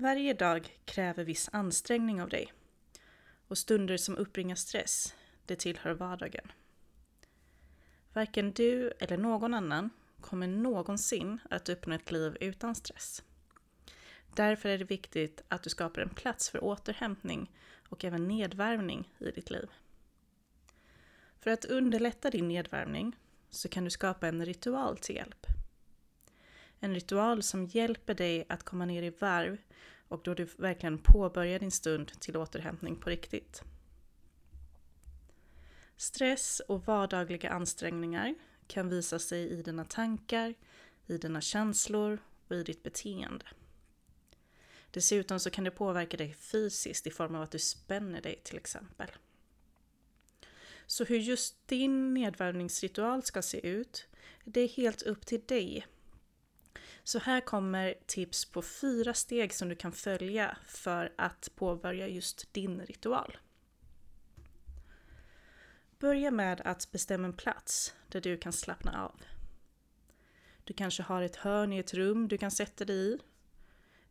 [0.00, 2.52] Varje dag kräver viss ansträngning av dig.
[3.48, 5.14] Och stunder som uppbringar stress,
[5.46, 6.52] det tillhör vardagen.
[8.12, 9.90] Varken du eller någon annan
[10.20, 13.22] kommer någonsin att uppnå ett liv utan stress.
[14.34, 17.50] Därför är det viktigt att du skapar en plats för återhämtning
[17.88, 19.70] och även nedvärmning i ditt liv.
[21.40, 23.16] För att underlätta din nedvärmning
[23.50, 25.39] så kan du skapa en ritual till hjälp.
[26.80, 29.58] En ritual som hjälper dig att komma ner i varv
[30.08, 33.62] och då du verkligen påbörjar din stund till återhämtning på riktigt.
[35.96, 38.34] Stress och vardagliga ansträngningar
[38.66, 40.54] kan visa sig i dina tankar,
[41.06, 43.44] i dina känslor och i ditt beteende.
[44.90, 48.56] Dessutom så kan det påverka dig fysiskt i form av att du spänner dig till
[48.56, 49.08] exempel.
[50.86, 54.06] Så hur just din nedvärmningsritual ska se ut,
[54.44, 55.86] det är helt upp till dig.
[57.04, 62.52] Så här kommer tips på fyra steg som du kan följa för att påbörja just
[62.52, 63.38] din ritual.
[65.98, 69.20] Börja med att bestämma en plats där du kan slappna av.
[70.64, 73.18] Du kanske har ett hörn i ett rum du kan sätta dig i.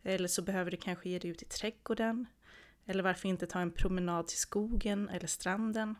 [0.04, 2.26] Eller så behöver du kanske ge dig ut i trädgården.
[2.86, 5.96] Eller varför inte ta en promenad till skogen eller stranden.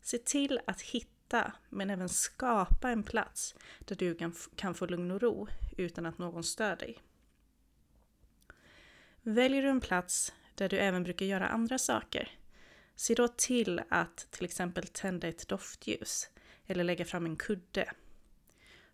[0.00, 1.15] Se till att hitta,
[1.68, 6.18] men även skapa en plats där du kan, kan få lugn och ro utan att
[6.18, 6.98] någon stör dig.
[9.22, 12.30] Väljer du en plats där du även brukar göra andra saker,
[12.94, 16.30] se då till att till exempel tända ett doftljus
[16.66, 17.92] eller lägga fram en kudde.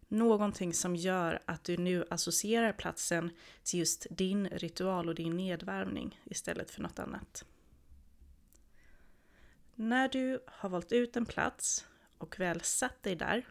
[0.08, 3.30] Någonting som gör att du nu associerar platsen
[3.62, 7.44] till just din ritual och din nedvärmning istället för något annat.
[9.74, 11.86] När du har valt ut en plats
[12.22, 13.46] och väl satt dig där,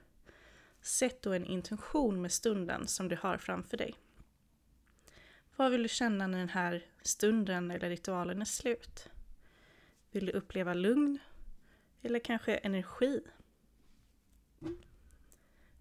[0.81, 3.95] sätt då en intention med stunden som du har framför dig.
[5.55, 9.09] Vad vill du känna när den här stunden eller ritualen är slut?
[10.11, 11.19] Vill du uppleva lugn?
[12.01, 13.21] Eller kanske energi?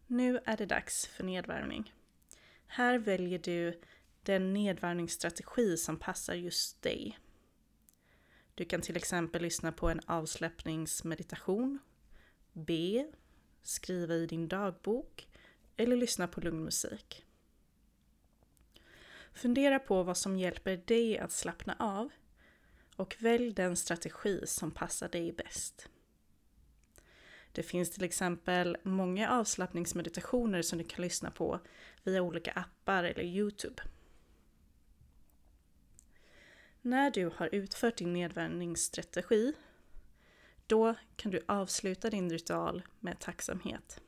[0.06, 1.94] Nu är det dags för nedvärmning.
[2.66, 3.80] Här väljer du
[4.22, 7.18] den nedvärmningsstrategi som passar just dig.
[8.54, 11.78] Du kan till exempel lyssna på en avslappningsmeditation,
[12.52, 13.12] be,
[13.62, 15.28] skriva i din dagbok
[15.76, 17.24] eller lyssna på lugn musik.
[19.32, 22.10] Fundera på vad som hjälper dig att slappna av
[22.96, 25.88] och välj den strategi som passar dig bäst.
[27.52, 31.60] Det finns till exempel många avslappningsmeditationer som du kan lyssna på
[32.04, 33.82] via olika appar eller Youtube.
[36.82, 39.52] När du har utfört din nedvärmningsstrategi,
[40.70, 44.00] då kan du avsluta din ritual med tacksamhet.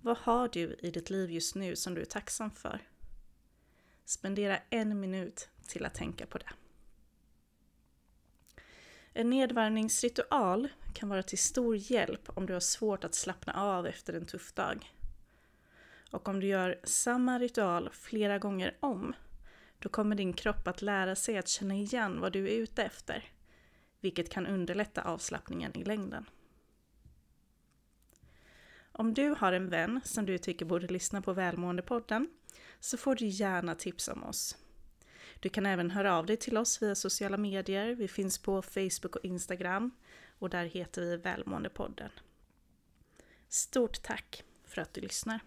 [0.00, 2.80] Vad har du i ditt liv just nu som du är tacksam för?
[4.04, 6.50] Spendera en minut till att tänka på det.
[9.12, 14.12] En nedvärmningsritual kan vara till stor hjälp om du har svårt att slappna av efter
[14.12, 14.94] en tuff dag.
[16.10, 19.14] Och om du gör samma ritual flera gånger om
[19.78, 23.32] då kommer din kropp att lära sig att känna igen vad du är ute efter,
[24.00, 26.30] vilket kan underlätta avslappningen i längden.
[28.92, 32.28] Om du har en vän som du tycker borde lyssna på Välmåendepodden
[32.80, 34.56] så får du gärna tips om oss.
[35.40, 37.94] Du kan även höra av dig till oss via sociala medier.
[37.94, 39.90] Vi finns på Facebook och Instagram
[40.38, 42.10] och där heter vi Välmåendepodden.
[43.48, 45.40] Stort tack för att du lyssnar!